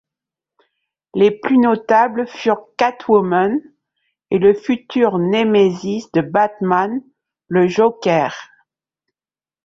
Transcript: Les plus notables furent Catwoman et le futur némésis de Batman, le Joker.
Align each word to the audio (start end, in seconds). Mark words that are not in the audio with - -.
Les 1.13 1.29
plus 1.29 1.59
notables 1.59 2.25
furent 2.27 2.65
Catwoman 2.75 3.61
et 4.31 4.39
le 4.39 4.55
futur 4.55 5.19
némésis 5.19 6.11
de 6.13 6.21
Batman, 6.21 7.03
le 7.49 7.67
Joker. 7.67 8.35